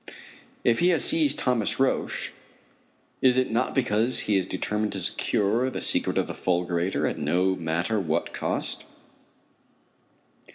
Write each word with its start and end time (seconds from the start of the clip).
If 0.63 0.79
he 0.79 0.89
has 0.89 1.03
seized 1.05 1.37
Thomas 1.37 1.79
Roch, 1.79 2.31
is 3.21 3.37
it 3.37 3.51
not 3.51 3.75
because 3.75 4.21
he 4.21 4.35
is 4.35 4.47
determined 4.47 4.93
to 4.93 4.99
secure 4.99 5.69
the 5.69 5.79
secret 5.79 6.17
of 6.17 6.25
the 6.25 6.33
fulgurator 6.33 7.05
at 7.05 7.19
no 7.19 7.55
matter 7.55 7.99
what 7.99 8.33
cost? 8.33 8.85